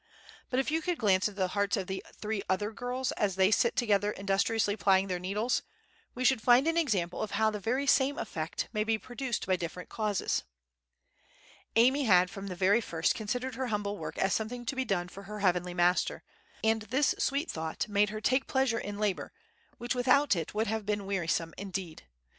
But 0.49 0.59
if 0.59 0.71
you 0.71 0.81
could 0.81 0.97
glance 0.97 1.27
into 1.27 1.39
the 1.39 1.49
hearts 1.49 1.77
of 1.77 1.85
the 1.85 2.03
three 2.15 2.41
other 2.49 2.71
girls 2.71 3.11
as 3.11 3.35
they 3.35 3.51
sit 3.51 3.75
together 3.75 4.09
industriously 4.09 4.75
plying 4.75 5.05
their 5.05 5.19
needles, 5.19 5.61
we 6.15 6.25
should 6.25 6.41
find 6.41 6.65
an 6.65 6.75
example 6.75 7.21
of 7.21 7.29
how 7.37 7.51
the 7.51 7.59
very 7.59 7.85
same 7.85 8.17
effect 8.17 8.67
may 8.73 8.83
be 8.83 8.97
produced 8.97 9.45
by 9.45 9.57
different 9.57 9.89
causes. 9.89 10.43
Amy 11.75 12.05
had 12.05 12.31
from 12.31 12.47
the 12.47 12.55
very 12.55 12.81
first 12.81 13.13
considered 13.13 13.53
her 13.53 13.67
humble 13.67 13.95
work 13.95 14.17
as 14.17 14.33
something 14.33 14.65
to 14.65 14.75
be 14.75 14.85
done 14.85 15.07
for 15.07 15.21
her 15.25 15.41
Heavenly 15.41 15.75
Master, 15.75 16.23
and 16.63 16.81
this 16.81 17.13
sweet 17.19 17.51
thought 17.51 17.87
made 17.87 18.09
her 18.09 18.21
take 18.21 18.47
pleasure 18.47 18.79
in 18.79 18.97
labor, 18.97 19.31
which 19.77 19.93
without 19.93 20.35
it 20.35 20.55
would 20.55 20.65
have 20.65 20.83
been 20.83 21.05
wearisome 21.05 21.53
indeed. 21.59 22.05